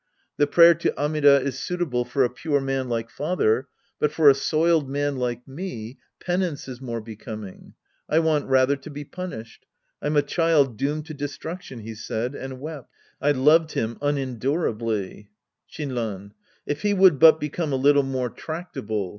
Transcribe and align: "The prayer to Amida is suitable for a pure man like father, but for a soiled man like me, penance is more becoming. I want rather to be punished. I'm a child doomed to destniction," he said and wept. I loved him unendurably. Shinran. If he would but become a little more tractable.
"The 0.39 0.47
prayer 0.47 0.73
to 0.73 0.97
Amida 0.99 1.41
is 1.41 1.59
suitable 1.59 2.05
for 2.05 2.23
a 2.23 2.29
pure 2.31 2.59
man 2.59 2.89
like 2.89 3.11
father, 3.11 3.67
but 3.99 4.11
for 4.11 4.31
a 4.31 4.33
soiled 4.33 4.89
man 4.89 5.17
like 5.17 5.47
me, 5.47 5.99
penance 6.19 6.67
is 6.67 6.81
more 6.81 6.99
becoming. 7.01 7.75
I 8.09 8.17
want 8.17 8.49
rather 8.49 8.75
to 8.75 8.89
be 8.89 9.03
punished. 9.03 9.67
I'm 10.01 10.17
a 10.17 10.23
child 10.23 10.75
doomed 10.75 11.05
to 11.05 11.13
destniction," 11.13 11.81
he 11.81 11.93
said 11.93 12.33
and 12.33 12.59
wept. 12.59 12.89
I 13.21 13.33
loved 13.33 13.73
him 13.73 13.99
unendurably. 14.01 15.29
Shinran. 15.71 16.31
If 16.65 16.81
he 16.81 16.95
would 16.95 17.19
but 17.19 17.39
become 17.39 17.71
a 17.71 17.75
little 17.75 18.01
more 18.01 18.31
tractable. 18.31 19.09